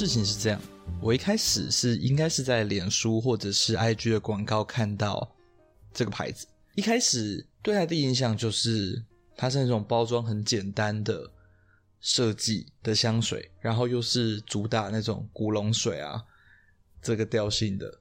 [0.00, 0.58] 事情是这样，
[0.98, 5.30] 我一开始是应该是在脸书或者是 IG 的广告看到
[5.92, 9.04] 这个牌子，一开始对它的印象就是
[9.36, 11.30] 它是那种包装很简单的
[12.00, 16.24] 设计的香水，然后又是主打那种古龙水啊
[17.02, 17.98] 这个调性的，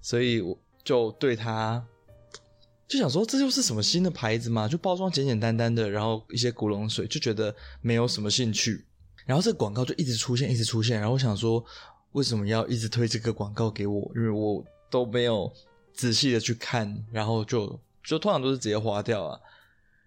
[0.00, 1.84] 所以我就对它。
[2.86, 4.68] 就想说，这就是什么新的牌子嘛？
[4.68, 8.84] 就包装简简单单的，然后一些古龙水，就觉得没有什么兴趣。
[9.30, 10.98] 然后这广告就一直出现，一直出现。
[10.98, 11.64] 然后我想说，
[12.10, 14.10] 为什么要一直推这个广告给我？
[14.16, 15.48] 因为我都没有
[15.94, 19.38] 仔细的去看，然后就就通常都是直接划掉啊。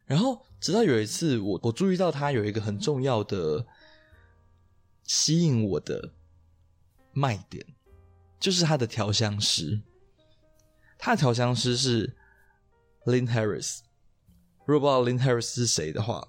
[0.06, 3.66] 然后直到有一次我，我注意到它有一个很重要的
[5.06, 6.12] 吸引我的
[7.14, 7.66] 卖点，
[8.42, 9.80] 就是它的调香师。
[10.98, 12.18] 它的调香师是。
[13.06, 13.80] Lynn Harris，
[14.66, 16.26] 如果不知道 Lynn Harris 是谁的话，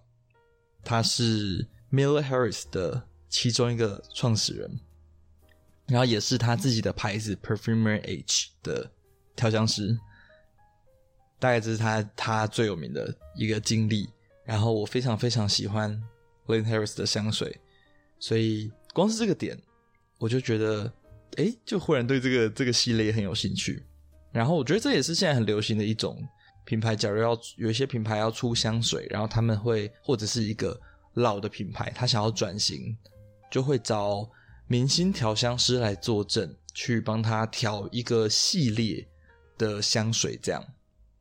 [0.82, 4.80] 他是 Miller Harris 的其中一个创始人，
[5.86, 8.90] 然后也是他自己的牌子 Perfumer H 的
[9.36, 9.96] 调香师。
[11.38, 14.08] 大概这是他他最有名的一个经历。
[14.44, 15.90] 然后我非常非常喜欢
[16.46, 17.58] Lynn Harris 的香水，
[18.18, 19.58] 所以光是这个点，
[20.18, 20.92] 我就觉得，
[21.36, 23.82] 哎，就忽然对这个这个系列很有兴趣。
[24.32, 26.22] 然后我觉得这也是现在很流行的一种。
[26.66, 30.78] 品牌假如要有一些品牌要出香水，然后他们会或者是一个
[31.14, 32.96] 老的品牌，他想要转型，
[33.50, 34.28] 就会找
[34.66, 39.06] 明星调香师来坐镇，去帮他调一个系列
[39.56, 40.64] 的香水，这样。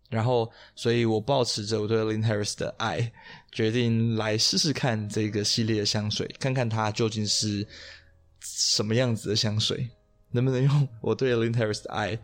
[0.09, 3.11] 然后，所以我抱持着我对 Lynn Harris 的爱，
[3.51, 7.67] 决定来试试看这个系列的香水，看看它究竟是
[8.41, 9.89] 什么样子的香水，
[10.31, 12.19] 能不能用我对 Lynn Harris 的爱。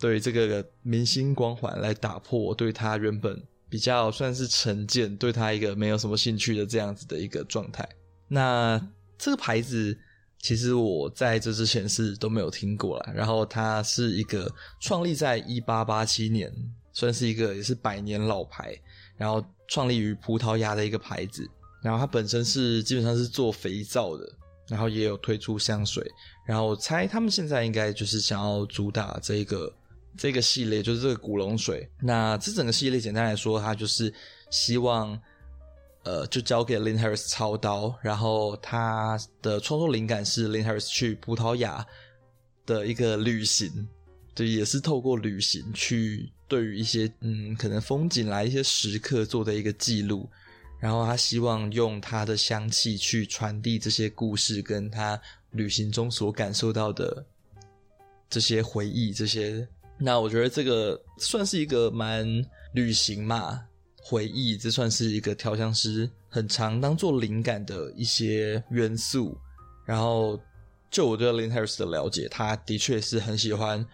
[0.00, 7.86] 对这个明星光环来打破我对他原本比较算是成见，对他一个没有什么兴趣的这样子的一个状态。
[8.28, 8.80] 那
[9.18, 9.96] 这个牌子
[10.38, 13.12] 其实我在这之前是都没有听过啦。
[13.14, 16.52] 然后它是一个创立在一八八七年，
[16.92, 18.74] 算是一个也是百年老牌，
[19.16, 21.48] 然后创立于葡萄牙的一个牌子。
[21.82, 24.28] 然后它本身是基本上是做肥皂的，
[24.68, 26.04] 然后也有推出香水。
[26.46, 29.72] 然后我猜他们现在应该就是想要主打这个。
[30.18, 31.88] 这个系列就是这个古龙水。
[32.00, 34.12] 那这整个系列简单来说，它就是
[34.50, 35.18] 希望，
[36.02, 41.86] 呃，就交给 Lin Harris 操刀，然后他的创作灵感是 Lin Harris 去葡萄牙
[42.66, 43.88] 的一个旅行，
[44.34, 50.28] 对，也是透过旅行去对于一些嗯可能风景来一些时刻做的一个记录，
[50.80, 55.20] 然后他希望用他的香气去传递这些故事，跟他
[55.52, 57.24] 旅行中所感受到的
[58.28, 59.66] 这些回忆，这些。
[60.00, 62.24] 那我觉得这个算是一个蛮
[62.74, 63.66] 旅行嘛，
[63.96, 69.36] 回忆，这算是一个调香师很常当做灵感的一些元素。
[69.84, 70.40] 然后，
[70.88, 73.84] 就我对 Lynn Harris 的了解，他的确是很喜欢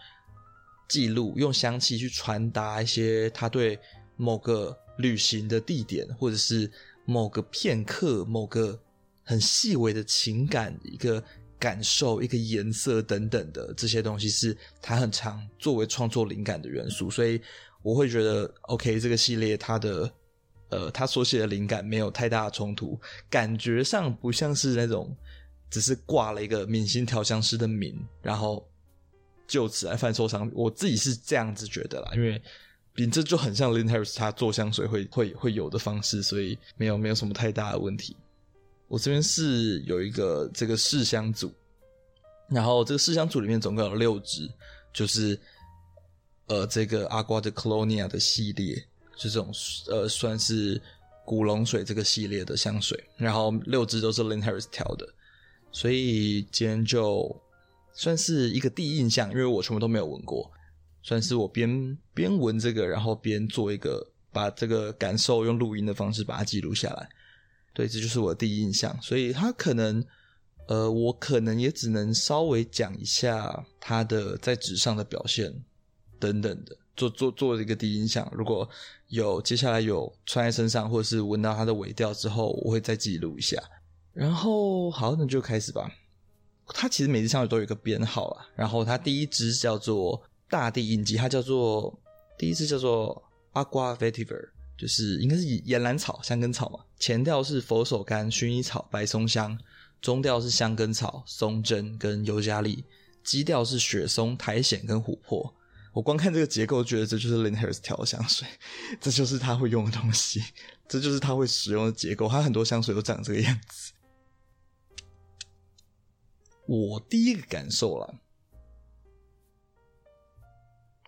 [0.89, 3.79] 记录，用香气去传达一些他对
[4.17, 6.71] 某个旅行的地点，或者是
[7.07, 8.79] 某个片刻、某个
[9.23, 11.25] 很细微的情感一个。
[11.65, 17.41] 感受一个颜色等等的这些东西，是他很常作为创作灵感的元素，所以
[17.81, 20.13] 我会觉得，OK，这个系列它的
[20.69, 25.17] 呃，他所写的灵感没有太大的冲突，感觉上不像是那种
[25.71, 28.69] 只是挂了一个明星调香师的名，然后
[29.47, 30.53] 就此来贩售商品。
[30.55, 32.43] 我自己是这样子觉得啦，因为
[32.93, 38.15] 比这就很像 Lynn Harris 他做香水会会会有的方式，所以没有没有什么太大的问题。
[38.95, 41.53] 我这边是有一个这个试香组，
[42.49, 44.49] 然后这个试香组里面总共有六支，
[44.93, 45.37] 就是
[46.47, 48.77] 呃这个阿瓜的 Colonia 的系列，
[49.17, 49.53] 就这种
[49.89, 50.81] 呃算是
[51.25, 55.13] 古龙水这个系列的香水，然后六支都是 Lin Harris 调的，
[55.73, 57.37] 所以今天就
[57.95, 60.49] 算是一个第一印象，因为我全部都没有闻过，
[61.03, 67.09] 算是我边边闻这个，然后边做一个把这个感受用录音的方式把它记录下来。
[67.75, 70.03] 对，这就是我的第一印象，所以他可能，
[70.69, 75.53] 呃，我可能也只能稍微讲一下他的在纸上的表现
[76.21, 78.27] 等等的，做做做一个第一印象。
[78.33, 78.67] 如果
[79.09, 83.61] 有接下来有穿在身上，或者是闻到它的尾调之后，我会再记录一下。
[84.13, 85.91] 然后好，那就开始吧。
[86.69, 88.47] 它其实每支香水都有一个编号啊。
[88.55, 91.93] 然后它第一支叫做大地印记，它叫做
[92.39, 93.21] 第一支叫做
[93.53, 94.54] Agua Vetiver。
[94.77, 96.85] 就是应该是岩兰草、香根草嘛。
[96.99, 99.59] 前调是佛手柑、薰衣草、白松香，
[100.01, 102.85] 中调是香根草、松针跟尤加利，
[103.23, 105.55] 基调是雪松、苔藓跟琥珀。
[105.93, 108.49] 我光看这个结构，觉得这就是 Lin Harris 调的香水，
[109.01, 110.43] 这就是他会用的东西，
[110.89, 112.29] 这就是他会使用的结构。
[112.29, 113.93] 他很多香水都长这个样子。
[116.67, 118.15] 我第一个感受啦，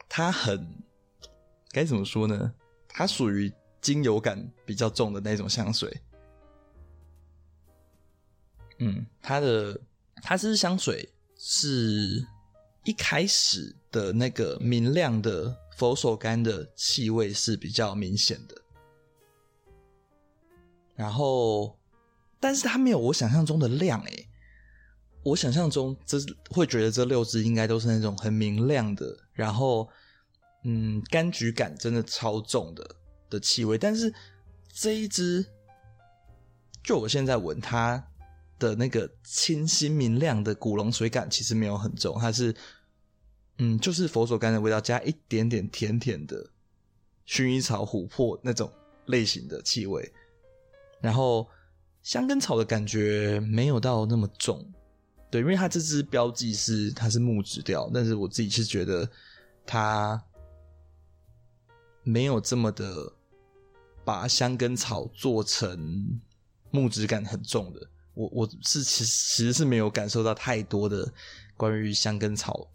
[0.09, 0.85] 它很
[1.71, 2.55] 该怎么说呢？
[2.99, 3.53] 它属于
[3.83, 5.95] 精油感比较重的那种香水。
[8.79, 9.79] 嗯，它的
[10.23, 11.07] 它这支香水
[11.37, 12.27] 是
[12.85, 18.57] 一开始的那个明亮的佛手柑的气味是比较明显的，
[20.95, 21.79] 然后，
[22.41, 24.29] 但是它没有我想象中的亮诶，
[25.23, 26.17] 我想象中这
[26.49, 29.87] 会觉得这六支应该都是那种很明亮的，然后，
[30.67, 32.97] 嗯，柑橘感真的超重的
[33.31, 34.13] 的气味，但是
[34.69, 35.47] 这一支，
[36.83, 38.05] 就我现在闻它。
[38.59, 42.57] 的那个清新明亮的古龙水感其实没有很重，它是，
[43.59, 46.43] 嗯，就是佛手柑的味道加一点点甜甜的
[47.27, 48.73] 薰衣草、琥珀那种
[49.09, 50.11] 类型的气味，
[51.03, 51.47] 然后
[52.03, 54.67] 香根草的感觉没有到那么重，
[55.31, 59.07] 对，因为它这支标记是它是木质调，但是我自己是觉得
[59.67, 60.19] 它
[62.09, 63.13] 没有这么的
[64.05, 66.21] 把香根草做成
[66.71, 67.81] 木质感很重的。
[68.15, 71.13] 我我是其实其实是没有感受到太多的
[71.57, 72.71] 关于香根草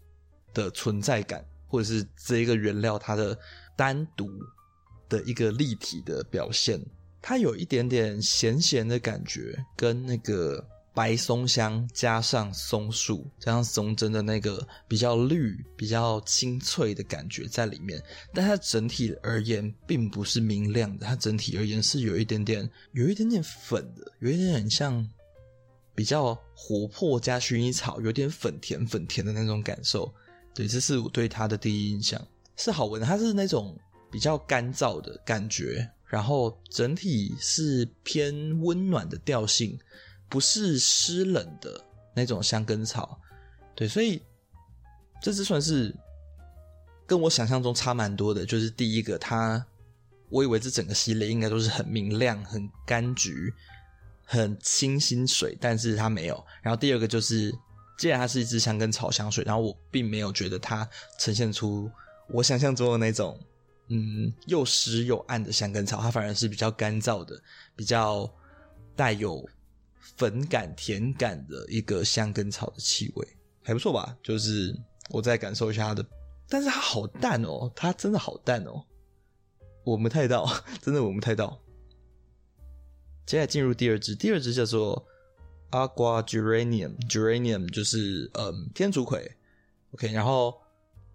[0.52, 3.36] 的存在感，或者是这一个原料它的
[3.74, 4.28] 单独
[5.08, 6.78] 的一个立体的表现。
[7.22, 10.62] 它有一点点咸咸的感觉，跟那个
[10.94, 18.02] 白松香加上松树加上松针的那个比较绿、比较清脆的感觉在里面。
[18.32, 25.08] 但它整体而言并不是明亮的，它整体而言是有一点点有一点点粉的，有一点点像。
[25.94, 30.10] 比较活泼加薰衣草，有点粉甜粉甜的那种感受。
[30.54, 33.02] 对，这是我对它的第一印象，是好闻。
[33.02, 33.78] 它是那种
[34.10, 39.78] 比较干燥的感觉，然后整体是偏温暖的调性，
[40.32, 41.84] 不是湿冷的
[42.16, 43.20] 那种香根草。
[43.74, 44.22] 对，所以
[45.20, 45.94] 这只算是
[47.06, 48.46] 跟我想象中差蛮多的。
[48.46, 49.62] 就是第一个，它
[50.30, 53.52] 我以为这整个系列应该都是很明亮、很柑橘。
[54.24, 56.44] 很清新水，但是它没有。
[56.62, 57.52] 然后第二个就是，
[57.98, 60.88] 既然它是一支香根草香水，然后我并没有觉得它
[61.18, 61.90] 呈现出
[62.28, 63.38] 我想象中的那种，
[63.88, 67.38] 嗯，又湿又暗的香根草，它反而是比较干燥的，
[67.76, 68.32] 比较
[68.96, 69.46] 带有
[70.16, 73.28] 粉感、甜感的一个香根草的气味，
[73.62, 74.16] 还不错吧？
[74.22, 74.76] 就是
[75.10, 76.06] 我再感受一下它的，
[76.48, 78.84] 但是它好淡哦，它真的好淡哦，
[79.84, 80.46] 闻不太到，
[80.82, 81.60] 真的闻不太到。
[83.24, 85.06] 接下来进入第二支，第二支叫做
[85.70, 89.30] Agua Geranium，Geranium 就是嗯天竺葵
[89.92, 90.60] ，OK，然后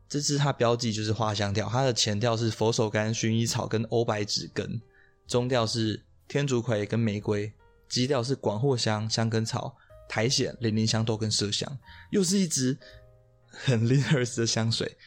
[0.07, 4.81] 这支它标记就是花香调，它的前调是佛手柑、薰衣草跟欧白芷根，
[5.28, 7.51] 中调是天竺葵跟玫瑰，
[7.89, 9.75] 基调是广藿香、香根草、
[10.10, 11.78] 苔藓、零陵香豆跟麝香，
[12.12, 12.78] 又是一支
[13.48, 14.98] 很 l i n e r s 的香水，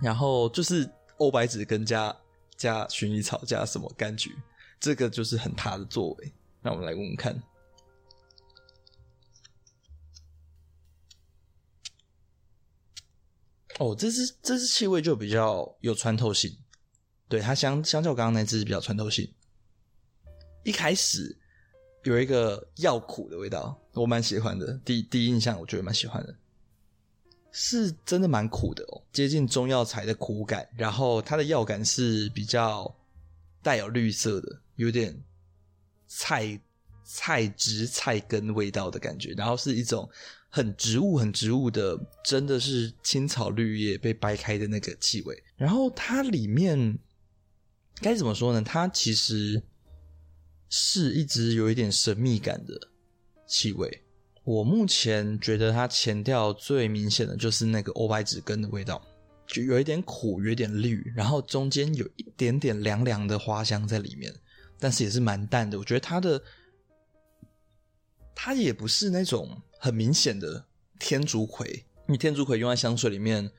[0.00, 2.16] 然后就是欧白芷跟加
[2.56, 4.36] 加薰衣草加什么柑橘。
[4.80, 6.32] 这个就是很他的作为，
[6.62, 7.42] 那我们来闻闻看。
[13.80, 16.56] 哦，这支这支气味就比较有穿透性，
[17.28, 19.32] 对，它相相较刚刚那支比较穿透性。
[20.68, 21.34] 一开始
[22.04, 24.78] 有一个药苦的味道，我蛮喜欢的。
[24.84, 26.36] 第一第一印象我觉得蛮喜欢的，
[27.50, 32.94] 是真的蛮苦的哦，接近中药材的苦感，然后它的药感是比较
[33.62, 34.60] 带有绿色的。
[34.76, 35.18] 有点
[36.06, 36.60] 菜
[37.02, 40.08] 菜汁菜根味道的感觉，然后是一种
[40.50, 45.42] 很植物、很植物的，真的是青草绿叶被掰开的那个气味。
[45.56, 46.98] 然后它里面
[48.02, 48.62] 该怎么说呢？
[48.62, 49.60] 它其实
[50.68, 52.78] 是一直有一点神秘感的
[53.46, 54.02] 气味。
[54.44, 59.02] 我目前觉得它前调最明显的就是那个欧白芷根的味道，
[59.46, 64.34] 就有一点苦，有一点绿，然后中间有一点点凉凉的花香在里面。
[64.80, 66.40] 但是也是蛮淡的，我觉得它的
[68.34, 70.64] 它也不是那种很明显的
[71.00, 71.68] 天竺葵，
[72.06, 73.50] 因为天竺葵用在香水里面，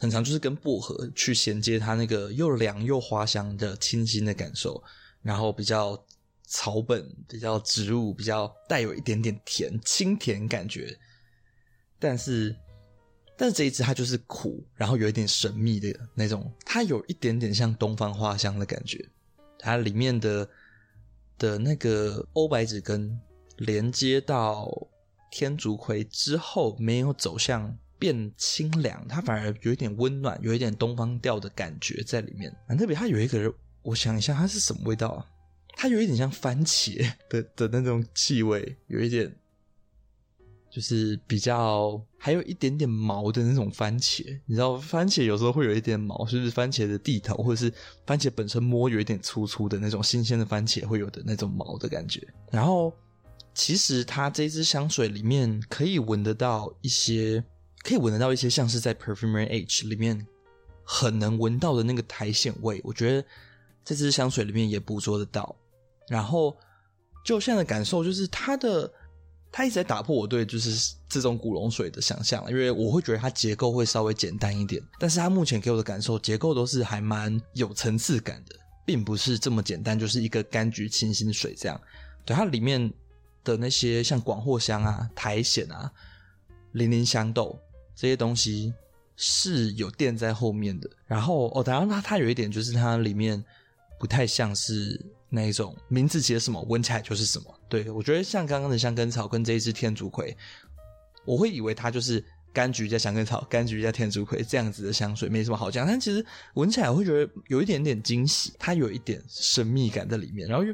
[0.00, 4.82] 很常就是跟薄荷去衔接它那个又凉又花香的清新的感受，
[5.22, 6.04] 然后比较
[6.44, 10.96] 草本、比较植物、比较带有一点点甜清甜感觉。
[11.98, 12.54] 但是，
[13.36, 19.08] 但是这一支它就是苦，然后有一点神秘的那种，它有一点点像东方花香的感觉，
[19.58, 20.48] 它里面的。
[21.36, 23.20] 的那个欧白芷根
[23.56, 24.70] 连接到
[25.32, 32.56] 天竺葵之后，没有走向变清凉，它反而有一点温暖，有一点东方调的感觉在里面。
[32.68, 35.26] 蛮特别，它有一个，我想一下，它是什么味道啊？
[35.76, 39.34] 它有一点像番茄 的的那种气味，有一点
[40.70, 44.24] 就是比较还有一点点毛的那种番茄。
[44.46, 47.72] 你知道，番茄有时候会有一点毛，就是番茄的蒂头，或者是
[48.06, 52.26] 番茄本身摸有一点粗粗的那种新鲜的番茄会有的那种毛的感觉。
[52.50, 52.92] 然后，
[53.54, 57.44] 其实它这支香水里面可以闻得到一些，
[57.84, 60.26] 可以闻得到一些像是在 Perfumery H 里面
[60.82, 62.80] 很能闻到的那个苔藓味。
[62.82, 63.24] 我觉得
[63.84, 65.54] 这支香水里面也捕捉得到。
[66.08, 66.56] 然后，
[67.24, 68.92] 就现在的感受就是它的。
[69.56, 81.80] 它一直在打破我对就是这种古龙水的想象，因为我会觉得它结构会稍微简单一点，但是它目前给我的感受，结构都是还蛮有层次感的，并不是这么简单，就是一个柑橘清新水这样。
[82.24, 82.92] 对，它里面
[83.44, 85.88] 的那些像广藿香啊、苔藓啊、
[86.72, 87.56] 零陵香豆
[87.94, 88.74] 这些东西
[89.14, 90.90] 是有垫在后面的。
[91.06, 93.40] 然后哦，当然它它有一点就是它里面
[94.00, 95.00] 不太像是。
[95.34, 97.60] 那一种名字写什么，闻起来就是什么。
[97.68, 100.36] 对，我觉得像刚刚的香根草跟这一支天竺葵，
[101.24, 102.24] 我会以为它就是
[102.54, 105.84] 柑橘加香根草、柑橘加天竺葵这样子的香水，没什么好讲。
[105.84, 106.24] 但其实
[106.54, 110.46] 闻起来我会觉得有一点点惊喜，它有一点神秘感在里面。
[110.48, 110.72] 然后又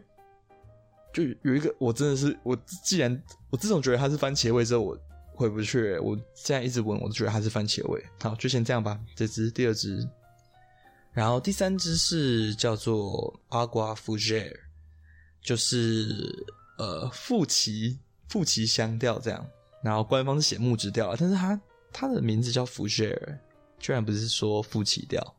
[1.15, 4.99] 就有一个，我真的是我既然我自从觉得它是番茄味之后，我
[5.35, 5.99] 回不去。
[6.01, 8.05] 我现在一直闻，我都觉得它是番茄味。
[8.21, 9.01] 好，就先这样吧。
[9.17, 10.07] 这支第二支。
[11.21, 14.57] 然后第三支是叫做 Agua Fugere，
[15.43, 16.47] 就是
[16.79, 19.47] 呃馥奇馥奇香调这样。
[19.85, 21.61] 然后官方是写木质调，但是它
[21.93, 23.39] 它的名字叫 Fugere，
[23.79, 25.37] 居然不是说馥奇调。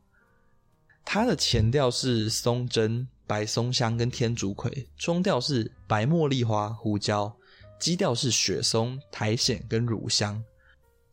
[1.03, 7.35] 它的前调是松针、白松香跟天竺葵，中调是白茉莉花、胡椒，
[7.79, 10.43] 基调是雪松、苔藓跟乳香。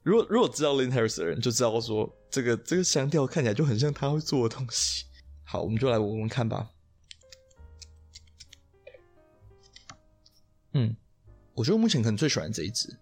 [0.02, 2.14] 如果如果知道 Lin Harris 的人就知道说。
[2.30, 5.04] 这个这个香调看起来就很像他会做的东西。
[5.44, 6.70] 好，我们就来闻闻看吧。
[10.72, 10.94] 嗯，
[11.54, 12.94] 我觉得目前可能最喜欢这一支，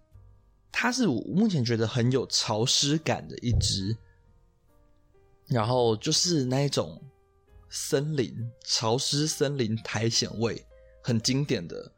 [0.71, 3.97] 它是我目前觉得很有潮湿感的一支。
[5.47, 7.01] 然后就是那一种
[7.69, 10.65] 森林潮湿森林苔藓味，
[11.03, 11.91] 很经典的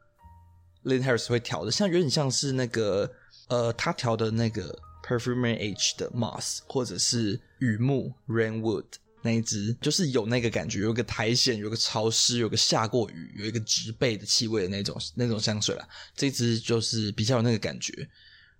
[0.84, 3.10] Lin Harris 会调的，像有点像是那个
[3.48, 4.76] 呃，他调的那个。
[5.10, 8.84] Perfumery H 的 Moss 或者是雨木 Rainwood
[9.22, 15.88] 那一支，就是有那个感觉，有个苔藓，有个潮湿，有个下过雨，有一个植被的气味的那种那种香水啦。
[16.14, 18.08] 这支就是比较有那个感觉。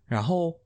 [0.06, 0.58] 然后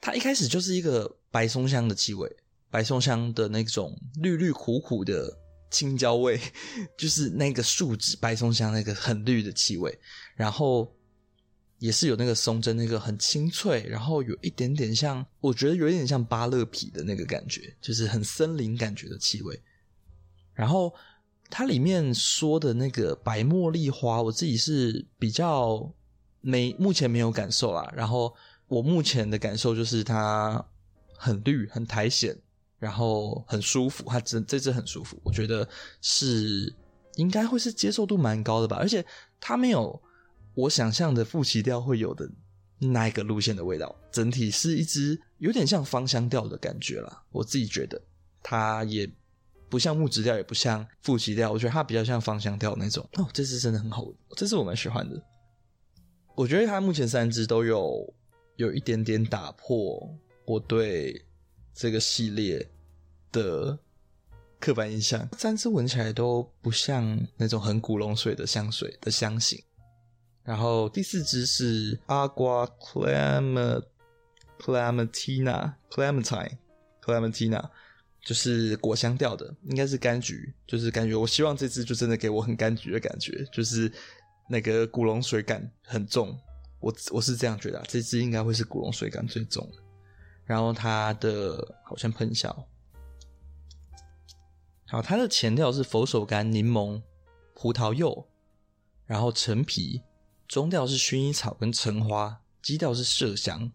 [0.00, 2.34] 它一开始就是一个白松香的气味，
[2.70, 5.38] 白松香的那种绿绿苦苦的
[5.70, 6.40] 青椒味，
[6.96, 9.98] 就是那个树脂白松香那个很绿的气味，
[10.34, 10.90] 然后。
[11.82, 19.60] 也是有那个松针，那个很清脆，然后有一点点像，我觉得有一点像芭乐皮的那个感觉，就是很森林感觉的气味。
[20.54, 20.94] 然后
[21.50, 25.92] 它里面说的那个白茉莉花，我自己是比较
[26.40, 27.92] 没，目前没有感受啦。
[27.96, 28.32] 然后
[28.68, 30.64] 我目前的感受就是它
[31.16, 32.32] 很绿，很苔藓，
[32.78, 35.68] 然后很舒服，它这这只很舒服，我觉得
[36.00, 36.72] 是
[37.16, 39.04] 应该会是接受度蛮高的吧，而且
[39.40, 40.00] 它没有。
[40.54, 42.30] 我想象的馥奇调会有的
[42.78, 47.22] 那一个路线的味道，整体是一支有点像芳香调的感觉啦。
[47.30, 48.00] 我自己觉得
[48.42, 49.10] 它也
[49.68, 53.08] 不像木质调，也不像馥奇调，我觉得它比较像芳香调那种。
[53.14, 55.22] 哦，这支真的很好闻，这支我蛮喜欢的。
[56.34, 58.14] 我觉得它目前三支都有
[58.56, 61.24] 有一点点打破我对
[61.72, 62.70] 这个系列
[63.30, 63.78] 的
[64.58, 69.62] 刻板印象，三支闻起来都不像那种很古龙水的香水的香型。
[70.44, 72.68] 然后第四支是 Agua
[74.58, 76.58] Clementina Clementine
[77.00, 77.70] Clementina，
[78.20, 81.14] 就是果香调的，应该是柑橘，就是感觉。
[81.14, 83.92] 我希望这支就真的给我很柑橘的感觉，就是
[84.48, 86.36] 那个古龙水感很重。
[86.80, 89.78] 我我是这样觉得啊，这支应该会是古龙水感最重的。
[90.44, 92.52] 然后它的好像喷香，
[94.88, 97.00] 好，它的前调是佛手柑、柠檬、
[97.54, 98.26] 葡萄柚，
[99.06, 100.02] 然后陈皮。
[100.52, 103.72] 中调是薰衣草跟橙花，基调是麝香。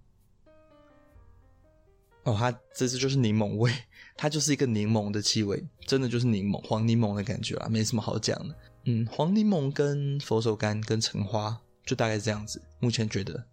[2.22, 3.74] 哦，它这支就是柠檬味，
[4.16, 8.56] 它就是一个柠檬的气味，真的就是柠檬，黄柠檬的感觉啦，没什么好讲的。
[8.84, 12.62] 嗯，黄柠檬跟佛手柑跟橙花就大概是这样子。
[12.80, 13.44] 目前觉得，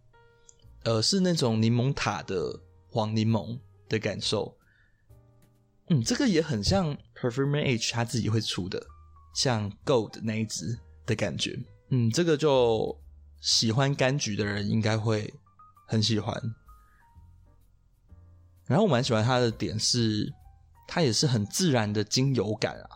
[0.83, 4.54] 呃，是那种柠檬塔的黄柠檬的感受。
[5.88, 8.87] 嗯，这个也很像 Perfumery H 他自己会出的，
[9.35, 11.59] 像 Gold 那一支的感觉。
[11.88, 12.95] 嗯，这个就。
[13.44, 15.30] 喜欢柑橘的人应该会
[15.86, 16.34] 很喜欢，
[18.64, 20.32] 然后我蛮喜欢它的点是，
[20.88, 22.88] 它也是很自然的精油感啊，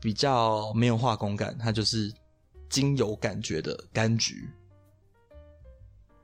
[0.00, 2.12] 比较没有化工感，它就是
[2.68, 4.50] 精油感觉的柑橘。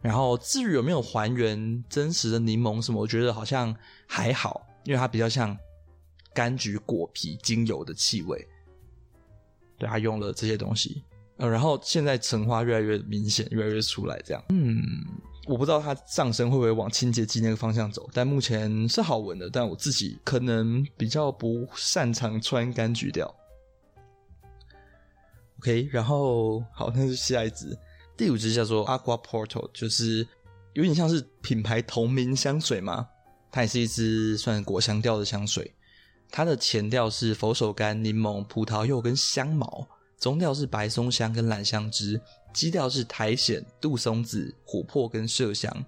[0.03, 3.73] 然后至于有没有还原真实的柠檬什么，我觉得好像
[4.09, 5.57] 还好，因为它比较像
[6.35, 8.45] 柑橘果皮精油的气味。
[9.79, 11.05] 对，它用了这些东西，
[11.39, 14.45] 呃，然后现在橙花越来越明显，越来越出来，这样。
[14.51, 14.77] 嗯，
[15.47, 19.49] 我不知道它上升会不会往清洁剂那个方向走，但目前是好闻的。
[19.49, 23.33] 但我自己可能比较不擅长穿柑橘调。
[25.61, 27.77] OK，然后好，那就下一支。
[28.17, 30.27] 第五支叫做 Aqua Porto，就是
[30.73, 33.07] 有点像是品牌同名香水嘛，
[33.51, 35.73] 它也是一支算果香调的香水。
[36.31, 39.87] 它的前调是佛手柑、柠檬、葡萄柚跟香茅，
[40.19, 42.21] 中调是白松香跟榄香枝，
[42.53, 45.85] 基调是苔藓、杜松子、琥珀跟麝香。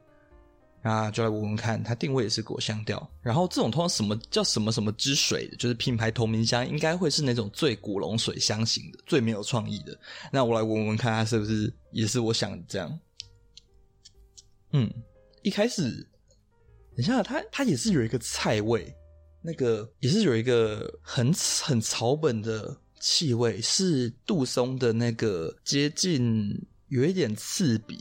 [0.83, 3.07] 那就来闻闻看，它定位也是果香调。
[3.21, 9.95] 然后这种通常什么叫什么什么之水，就是品牌同名香，应该会是那种最古龙水香型的，最没有创意的。
[10.33, 12.99] 那我来闻闻看，它是不是也是我想这样？
[14.73, 14.91] 嗯，
[15.43, 15.91] 一开始，
[16.97, 18.91] 等一下，它它也是有一个菜味，
[19.43, 21.31] 那个也是有一个很
[21.63, 27.99] 很草本的气味，是杜松的那个接近有一点刺鼻。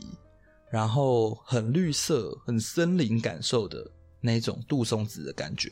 [0.70, 3.90] 然后很绿色、很森林感受的
[4.20, 5.68] 那种杜松子的感觉，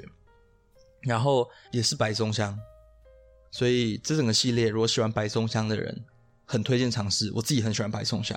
[1.03, 2.59] 然后也是白松香，
[3.53, 6.05] 所以这整个系列如果喜欢白松香的人，
[6.45, 7.31] 很推荐尝试。
[7.33, 8.37] 我自己很喜欢白松香，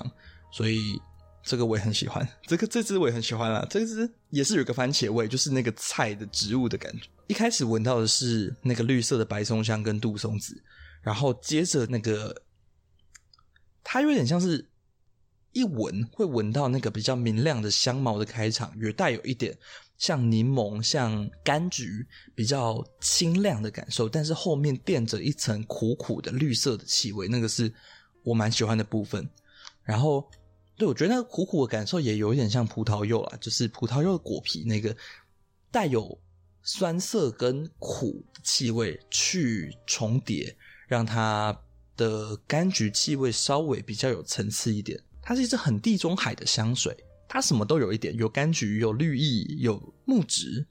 [0.52, 1.02] 所以
[1.44, 2.28] 这个我也很喜欢。
[2.44, 7.08] 这个这支我也很喜欢啊，这支也是有个番茄味，就是那个菜的植物的感觉。
[7.28, 10.62] 一开始闻到的是那个绿色的白松香跟杜松子，
[11.02, 12.44] 然后接着那个
[13.84, 14.68] 它有点像是。
[15.54, 19.54] 一闻会闻到那个比较明亮的香茅的开场，也带有一点
[19.98, 27.70] 像柠檬、像柑橘比较清亮的感受，但是后面垫着一层苦苦的绿色的气味，那个是
[28.24, 29.30] 我蛮喜欢的部分。
[29.84, 30.26] 然后，
[30.82, 34.98] 对，我觉得那苦苦的感受也有一点像葡萄柚啊，就是葡萄柚的果皮那个
[35.70, 36.20] 带有
[36.64, 41.56] 酸涩跟苦气味去重叠，让它
[41.96, 45.00] 的柑橘气味稍微比较有层次一点。
[45.22, 46.98] 它是一支很地中海的香水，
[47.30, 50.66] 它什么都有一点，有柑橘，有绿意，有木质，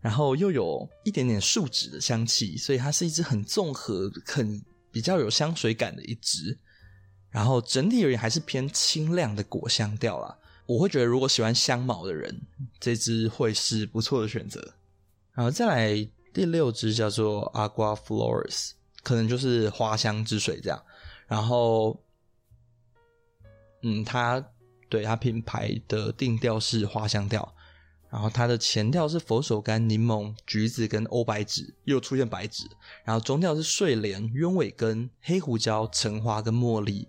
[0.00, 6.56] 然后又有一点点树脂的香气，所以它是一支很综合、很比较有香水感的一支。
[7.32, 10.38] 然后整体而言还是偏清亮的果香调啦。
[10.66, 12.40] 我会觉得如果喜欢香茅的人，
[12.78, 14.74] 这支会是不错的选择。
[15.32, 18.70] 然后再来第六支叫做 Aqua Flores，
[19.02, 20.80] 可能就是花香之水这样。
[21.26, 22.00] 然后。
[23.84, 24.40] 嗯，它
[24.88, 27.52] 对它品牌的定调是花香调，
[28.08, 32.70] 然后它的前调是佛手柑、柠檬、橘子跟欧白芷，又出现白芷，
[33.04, 37.08] 然后中调是睡莲、鸢尾根、黑胡椒、橙花跟茉莉，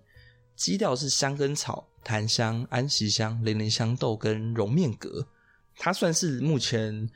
[0.56, 5.28] 基调是香根草、檀香、安息香、连连香豆跟绒面革，
[5.78, 7.10] 它算是目前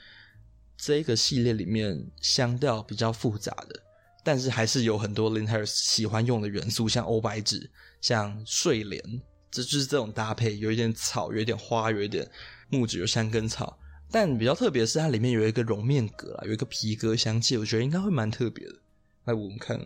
[0.75, 3.79] 这个系列里面香调比较复杂的，
[4.23, 7.69] 但是还是有很多 Lindt 喜欢用的元素，像欧白芷，
[8.01, 9.21] 像睡莲。
[9.49, 12.29] 这就是这种搭配，有一点草，有一点花，有一点
[12.69, 13.79] 木质，有香根草。
[14.11, 18.75] 但比较特别的是，它里面有一个绒面革啦，有一个皮革香气，我觉得应该会蛮特别的。
[19.23, 19.79] 来闻闻看。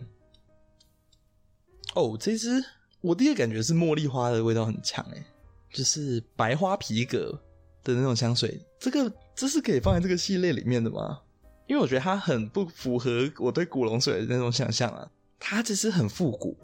[1.94, 2.62] 哦，这支
[3.02, 5.22] 我第一个感觉是茉莉花的味道很强，诶，
[5.70, 7.38] 就是白花皮革
[7.84, 8.58] 的那种香水。
[8.78, 11.20] 这个这是可以放在这个系列里面的吗？
[11.66, 15.10] 因为我觉得它很不符合我对古龙水的那种想象啊。
[15.38, 16.56] 它其实很复古，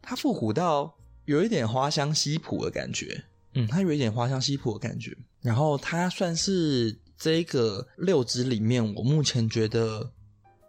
[0.00, 0.94] 它复古到。
[1.24, 5.12] 有一点花香西普的感觉，嗯，它有一点花香西普的感觉。
[5.40, 10.08] 然后它算是这个六支里面，我目前觉得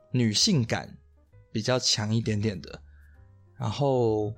[0.10, 0.98] 女性感
[1.52, 2.82] 比较强一点点的。
[3.56, 4.34] 然后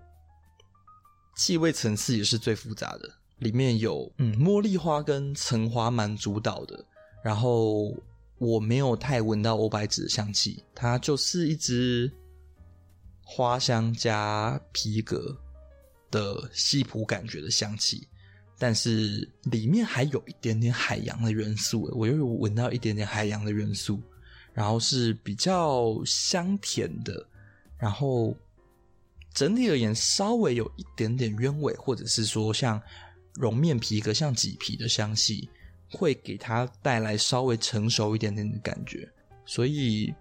[1.39, 6.85] 气味层次也是最复杂的，里面有嗯茉莉花跟橙花蛮主导的。
[7.23, 7.95] 然后
[8.39, 12.11] 我没有太闻到欧白芷的香气，它就是一支
[13.23, 15.33] 花香加皮革
[16.11, 18.05] 的西普感觉的香气，
[18.57, 24.01] 但是里面还有一点点海洋的元素，我又有闻到一点点海洋的元素，
[24.53, 27.25] 然后是比较香甜的，
[27.77, 28.35] 然后
[29.39, 32.81] 整体而言稍微有一点点鸢尾，或者是说像
[33.35, 35.49] 绒面皮革、像麂皮的香气，
[35.89, 39.09] 会给它带来稍微成熟一点点的感觉，
[39.45, 40.13] 所以。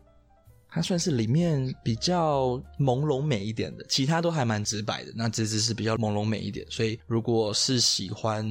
[0.71, 5.11] 它算是里面比较朦胧美一点的，其他都还蛮直白的。
[5.17, 8.47] 那这只是比较朦胧美一点，所以如果是喜欢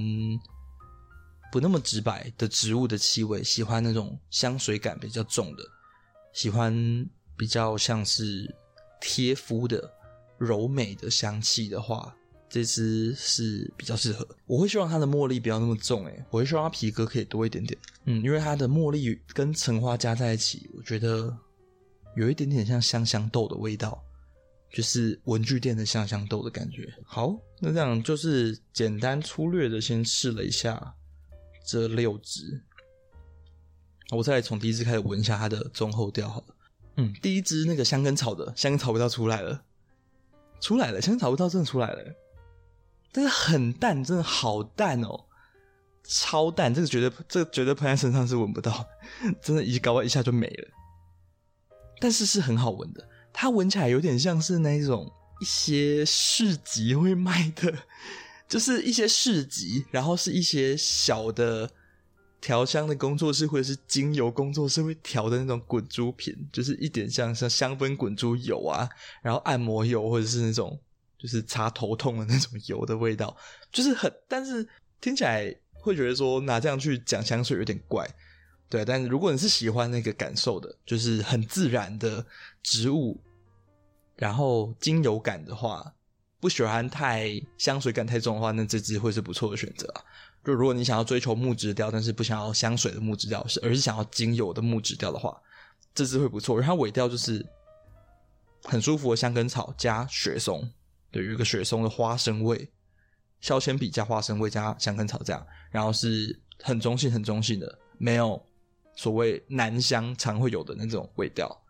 [1.51, 5.63] 不那么直白的植物的气味，喜欢那种香水感比较重的，
[6.33, 6.73] 喜欢
[7.37, 8.51] 比较像是
[8.99, 9.87] 贴肤的
[10.37, 12.15] 柔美的香气的话，
[12.49, 14.27] 这支是比较适合。
[14.45, 17.79] 我会希望它的茉莉不要那么重，诶，我会希望它皮革可以多一点点。
[18.05, 21.35] 嗯，因为它的茉莉跟橙花加在一起，我觉得
[22.15, 24.01] 有一点点像香香豆的味道，
[24.71, 26.87] 就是文具店的香香豆的感觉。
[27.05, 30.95] 好，那这样就是简单粗略的先试了一下
[31.65, 32.63] 这六支，
[34.11, 36.55] 我再来从第一支开始闻一下它的中后调好了。
[36.95, 39.63] 嗯，第一支那个香根草的香根草味道出来了。
[40.59, 42.13] 出来了，香草味道真的出来了，
[43.11, 45.25] 但是很淡，真的好淡哦，
[46.03, 48.85] 超淡，这个绝对，这个绝对喷在身上是闻不到，
[49.41, 50.67] 真的，一搞一下就没了。
[51.99, 57.73] 但是是很好闻的，它闻起来有点像是那种一些市集会卖的，
[58.47, 61.71] 就是一些市集，然后是一些小的。
[62.47, 68.87] 调香的工作室或者是精油工作室会调的那种滚珠瓶，就是一点像像香氛滚珠油啊，
[69.21, 70.79] 然后按摩油或者是那种
[71.19, 73.35] 就是擦头痛的那种油的味道，
[73.69, 74.65] 就是很，但是
[75.01, 78.09] 听起来会觉得说拿这样去讲香水有点怪，
[78.69, 78.85] 对。
[78.85, 82.25] 但是如果你是喜欢那个感受的，就是很自然的
[82.63, 83.19] 植物，
[84.15, 85.93] 然后精油感的话，
[86.39, 90.01] 不喜欢太香水感太重的话，那这支会是不错的选择啊。
[90.47, 95.37] 就如果你想要追求木质调，但是不想要香水的木质调，是而是想要精油的木质调的话，
[95.93, 96.57] 这支会不错。
[96.57, 97.45] 然后尾调就是
[98.63, 100.65] 很舒服的香根草加雪松，
[101.11, 102.71] 对，有一个雪松的花生味，
[103.41, 108.41] 削铅笔加花生味加香根草这样，然后是很中性很中性的，没有
[108.95, 111.61] 所谓男香常会有的那种味调，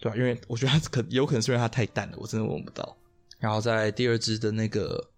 [0.00, 0.16] 对吧？
[0.16, 2.96] 因为我觉得它可有可能是因为它太淡了，我真的闻不到。
[3.38, 5.10] 然后在第二支的那个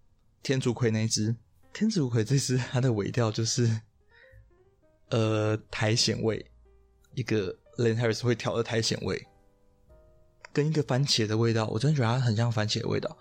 [0.43, 1.33] 天竺葵那一支。
[1.73, 3.79] 天竺葵这支它的尾调就是，
[5.09, 6.45] 呃，苔藓味，
[7.15, 9.25] 一个 l a n Harris 会调的苔藓味，
[10.53, 13.17] 跟一个番茄的味道，我真的觉得它很像番茄的味道。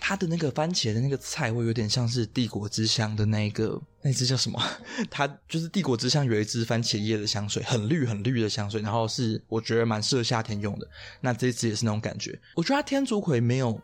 [0.00, 4.60] 它的那个番茄的那个菜味有点像是帝国之乡的那一个那支叫什么？
[5.08, 10.88] 它就是帝国之乡有一支番茄叶的香水，很绿很绿的香水，然后是我觉得蛮适合夏天用的。
[11.20, 12.38] 那这支也是那种感觉。
[12.56, 13.80] 我觉得它天竺葵没有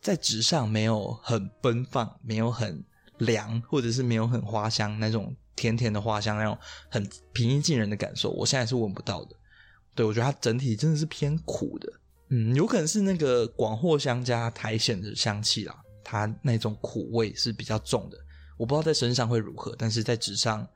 [0.00, 2.84] 在纸上没有很奔放，没有很。
[3.20, 6.58] 凉，或者是没有很花香那种甜甜的花香，那种
[6.90, 9.36] 很平易近人的感受，我现在是闻不到的。
[9.94, 11.92] 对，我觉得它整体真的是偏苦的，
[12.28, 18.18] 嗯，有可能是那个广藿香加苔藓的香气啦，它那种苦味是比较重的。
[18.56, 20.66] 我不知道在身上会如何，但是在纸上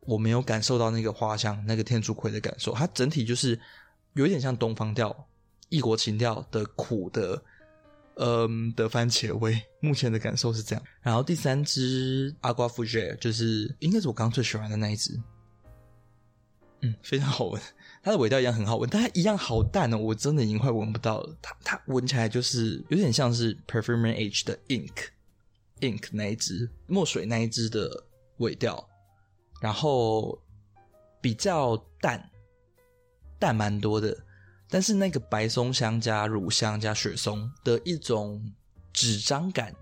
[0.00, 2.72] 我没有感受到那个花香、那个天竺葵的感受。
[2.72, 3.58] 它整体就是
[4.14, 5.26] 有一点像东方调、
[5.68, 7.42] 异国情调的苦的。
[8.16, 10.84] 嗯的番茄味，目前的感受是这样。
[11.02, 15.20] 然后第三支 Agua Fougere 就是应该是我刚最喜欢的那一支，
[16.82, 17.60] 嗯，非常好闻，
[18.02, 21.36] 它的味道一样很好闻，但它一样好淡哦，我真的已经快闻不到了。
[21.42, 25.08] 它它闻起来就是有点像是 Perfumery H 的 Ink
[25.80, 28.04] Ink 那一支墨水那一支的
[28.36, 28.88] 味调，
[29.60, 30.40] 然后
[31.20, 32.30] 比较淡，
[33.38, 34.16] 淡蛮多的。
[34.68, 38.42] 但是那个白松香加乳香加雪松的一种
[38.92, 39.74] 纸张感，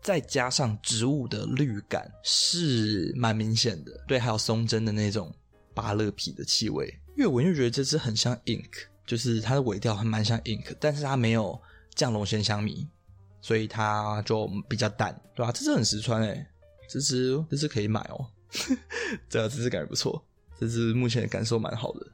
[0.00, 3.92] 再加上植物的绿感，是蛮明显的。
[4.06, 5.34] 对，还有松针的那种
[5.74, 8.70] 芭乐皮的气味，越闻越觉得这支很像 ink，
[9.06, 11.60] 就是它的尾调还蛮像 ink，但是它没有
[11.94, 12.88] 降龙鲜香米，
[13.40, 15.52] 所以它就比较淡，对吧、啊？
[15.52, 16.46] 这支很实穿诶、
[16.88, 18.26] 这支这支可以买哦，
[19.28, 20.24] 这这支感觉不错，
[20.58, 22.06] 这支目前感受蛮好的。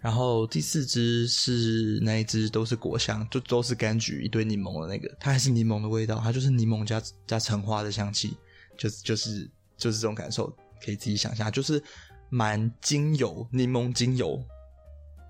[0.00, 8.36] 然后第四支是那一支都是果香，就都是柑橘一堆柠檬的那个，它还是柠檬的味道，它就是柠檬加加橙花的香气，
[8.78, 10.46] 就是就是就是这种感受，
[10.84, 11.82] 可以自己想象，就是
[12.30, 14.40] 蛮精油柠檬精油，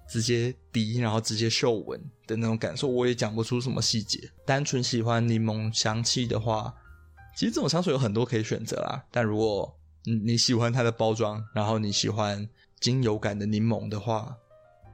[0.07, 4.31] 直接滴然后直接嗅闻的那种感受，我也讲不出什么细节。
[4.45, 6.75] 单纯喜欢柠檬香气的话，
[7.35, 9.03] 其实这种香水有很多可以选择啦。
[9.11, 12.47] 但如果你你喜欢它的包装，然后你喜欢
[12.81, 14.37] 精油感的柠檬的话。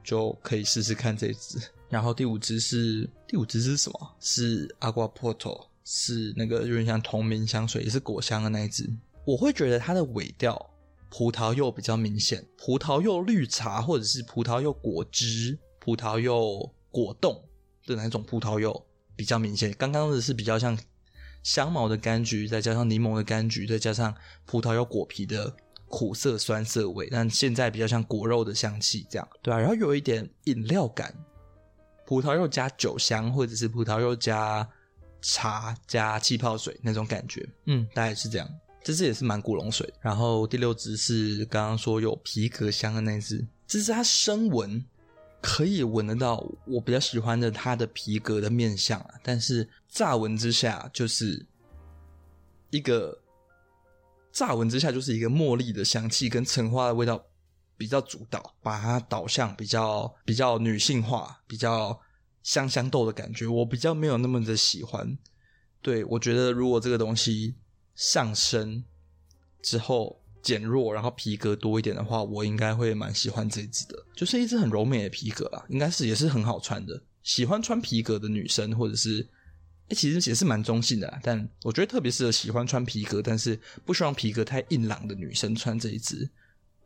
[0.05, 4.15] 就可以试试看这支， 然后第五支是第五支是什么？
[4.19, 8.87] 是 Agua Porto，是那个有点像同名香水，也是果香的那一支。
[9.25, 10.69] 我会觉得它的尾调
[11.09, 17.43] 葡萄柚比较明显，葡萄柚绿茶或者是葡萄柚果汁、葡萄柚果冻
[17.87, 19.73] 的那种葡萄柚比较明显。
[19.77, 20.77] 刚刚的是比较像
[21.41, 24.15] 香茅的柑橘，再加上柠檬的柑橘，再加上
[24.45, 25.55] 葡萄柚果皮的。
[25.95, 31.15] 苦涩酸涩味，但现在比较像果肉的香气，这样对啊，然后有一点饮料感，
[32.05, 34.67] 葡萄柚加酒香，或者是葡萄柚加
[35.21, 38.49] 茶加气泡水那种感觉，嗯，大概是这样。
[38.83, 39.89] 这支也是蛮古龙水。
[40.01, 44.83] 然后第六支是刚刚说有皮革香的那支，这是它深闻
[45.41, 51.45] 可以闻得到我比较喜欢的它的皮革的面相啊，但是乍闻之下就是
[52.69, 53.17] 一个
[54.35, 57.25] 乍闻之下就是一个茉莉的香气跟橙花的味道
[57.77, 61.97] 比较主导，把它导向比较比较女性化、比较
[62.43, 65.17] 香香豆的感觉，我比较没有那么的喜欢。
[65.81, 67.55] 对，我觉得如果这个东西
[67.95, 68.83] 上身
[69.61, 77.01] 之后减弱，然后皮革多一点的话，我应该会蛮喜欢这一支的，就是一支很柔美的皮革啊，应该是也是很好穿的。
[77.23, 79.25] 喜欢穿皮革的女生，或者是。
[79.89, 86.27] 欸、其实也是蛮中性的啦，但我觉得特别适合喜欢穿皮革，但是不希望皮革太硬朗的女生穿这一支，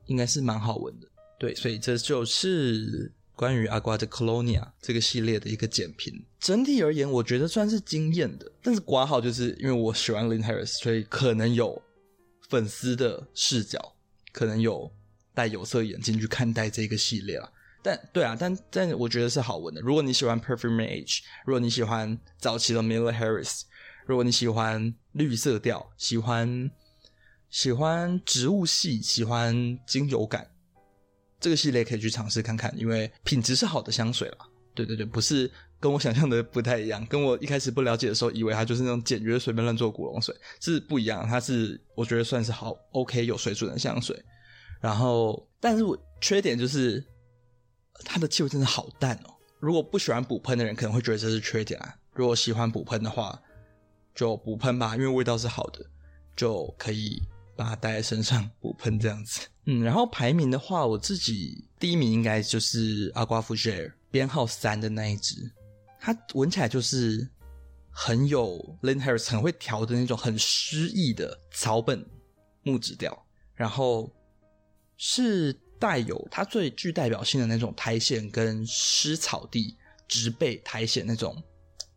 [0.07, 1.07] 应该是蛮好闻的。
[1.39, 6.13] 对，所以这就是关于阿瓜的 Colonia 这个系列的一个简评。
[6.41, 8.51] 整体而言，我觉得算是惊艳的。
[8.61, 11.81] 但是括号就是因为我喜欢 Lin Harris，所以可能有
[12.49, 13.95] 粉丝的视角，
[14.33, 14.91] 可能有
[15.33, 17.49] 戴有色眼镜去看待这个系列啦。
[17.81, 19.79] 但对啊，但但我觉得是好闻的。
[19.79, 23.61] 如果你喜欢 Perfume Age，如果你喜欢早期的 Miller Harris，
[24.05, 26.69] 如果你喜欢绿色调，喜欢
[27.49, 30.45] 喜欢植物系，喜欢精油感，
[31.39, 34.37] 这个系列可以去尝试看看，因为品质是好的香水啦。
[34.75, 37.05] 对对对，不是跟我想象的不太一样。
[37.05, 41.25] 跟我一开始不了解的时候，以为它就是那种简约随便乱做古龙水，是不一样。
[41.25, 44.21] 它是我觉得算是好 OK 有水准的香水。
[44.81, 47.01] 然后，但是我缺点就是。
[48.05, 49.33] 它的气味真的好淡哦！
[49.59, 51.95] 如果不喜欢补喷的人，可能会觉得这是缺点啊。
[52.13, 53.39] 如果喜欢补喷的话，
[54.15, 55.85] 就补喷吧，因为味道是好的，
[56.35, 57.21] 就可以
[57.55, 59.47] 把它带在身上补喷这样子。
[59.65, 65.51] 嗯，然后排名的话，我自己第一名应该就是 Agua Fougere 编号三的那一只，
[65.99, 67.29] 它闻起来就是
[67.89, 72.05] 很有 Lynn Harris 很会调的那种很诗意的草本
[72.63, 74.09] 木质调，然后
[74.95, 75.53] 是。
[75.79, 79.75] 带有它最具代表性的那种苔藓跟湿草地
[80.07, 81.41] 植被苔藓那种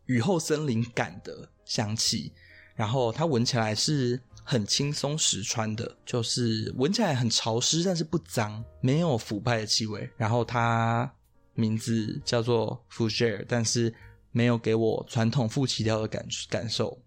[0.05, 2.31] 雨后森林感的香气，
[2.75, 10.09] 然后它闻起来是很轻松实穿的，就是闻起来很潮湿，但是不脏，没有腐败的气味。
[10.17, 11.11] 然后它
[11.53, 13.93] 名字叫做 Fougere，但是
[14.31, 16.97] 没有给我传统富奇调的感感受。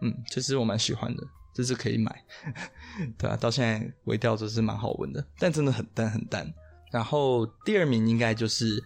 [0.00, 1.22] 嗯，这是我蛮喜欢的。
[1.56, 2.22] 这是可以买，
[3.16, 6.52] 对啊，到现在尾调都是蛮好闻的，但真的很淡很淡。
[6.92, 8.84] 然后第二名应该就是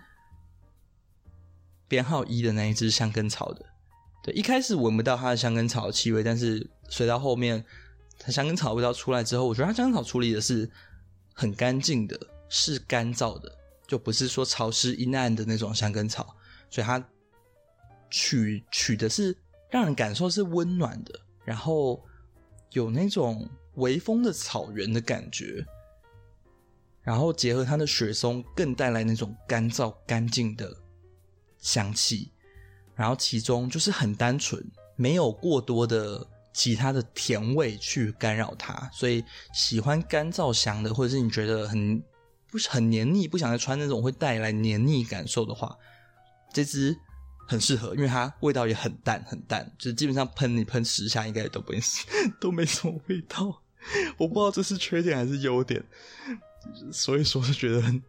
[1.89, 3.67] 编号一的那一支香根草的，
[4.23, 7.65] 对，一开始闻不到它的香根草的气味，但是随到后面
[8.21, 10.71] 它香根草味道出来之后，我觉得它香根草处理的是
[11.35, 12.17] 很干净的，
[12.49, 13.53] 是干燥的，
[13.89, 16.37] 就不是说潮湿阴暗的那种香根草，
[16.71, 17.05] 所以它
[18.11, 19.37] 取取的是
[19.71, 22.01] 让人感受是温暖的，然后。
[22.73, 25.65] 有那种微风的草原的感觉，
[27.03, 30.77] 然后结合它的雪松，更带来那种干燥干净的
[31.59, 32.31] 香气。
[32.95, 34.65] 然后其中就是很单纯，
[34.97, 38.89] 没有过多的其他的甜味去干扰它。
[38.93, 42.03] 所以喜欢干燥香的，或者是你觉得很
[42.51, 45.77] 不是很黏腻，不想再穿那种会带来黏腻感受的话，
[46.53, 46.97] 这支。
[47.51, 51.79] 很适合，因为它味道也很淡很淡，就是基本上喷你喷十下应该也都不会，
[52.39, 53.61] 都没什么味道。
[54.19, 55.83] 我不知道这是缺点还是优点，
[56.93, 58.01] 所以说就觉得很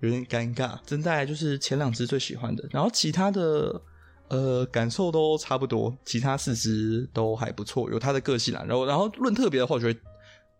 [0.00, 0.76] 有点尴尬。
[0.84, 3.80] 真带就是前两支最喜欢的，然后其他的
[4.26, 8.64] 呃感受都差不多，其他四支都还不错，有它的个性啦。
[8.66, 10.00] 然后然后论特别的话，我觉得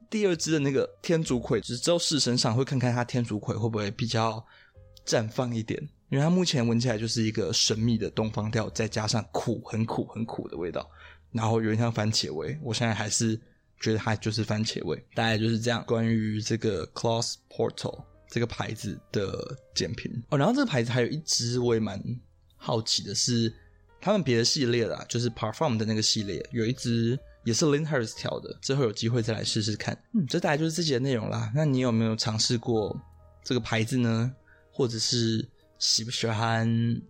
[0.09, 4.45] 第二支的那个天竺葵，只是之后试身上会看看它天竺葵会不会比较
[5.05, 5.89] 绽放一点。
[6.11, 10.91] 因为它目前闻起来就是一个神秘的东方调，再加上苦，很苦很苦的味道，
[11.31, 12.59] 然后有点像番茄味。
[12.63, 13.41] 我现在还是
[13.79, 15.85] 觉得它就是番茄味，大概就是这样。
[15.87, 22.03] 关于这个 Claus Portal 这个牌子的简评哦，然后这个牌子还有一支我也蛮
[22.57, 23.55] 好奇的是，
[24.01, 29.97] 他们别的系列啦，就是 Parfum 的那个系列，有一支也是 Lynn Harris 调的，之后有机会再来试试看。
[30.13, 31.53] 嗯，这大概就是这些内容啦。
[31.55, 33.01] 那你有没有尝试过
[33.45, 34.35] 这个牌子呢？
[34.73, 35.49] 或者是？
[35.81, 37.03] 喜不喜欢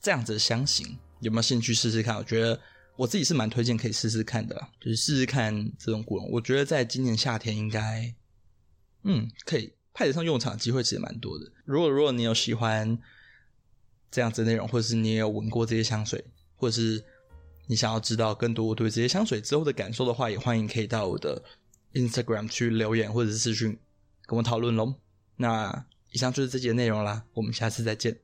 [0.00, 0.96] 这样子的香型？
[1.18, 2.16] 有没有兴趣试试看？
[2.16, 2.60] 我觉得
[2.96, 6.30] 我自己是蛮推荐可以试试看的，就是试试看这种古龙。
[6.30, 8.14] 我觉得在今年夏天应该，
[9.04, 11.50] 嗯，可以派得上用场的机会其实蛮多的。
[11.64, 12.98] 如果如果你有喜欢
[14.10, 16.24] 这样子内容，或者是你也有闻过这些香水，
[16.56, 17.04] 或者是
[17.68, 21.42] 你想要知道更多我对这些香水之后的感受的话，也欢迎可以到我的
[21.94, 23.78] Instagram 去留言或者是私讯
[24.26, 24.96] 跟我讨论喽。
[25.36, 25.86] 那。
[26.12, 28.16] 以上就是这集的内容啦，我们下次再见。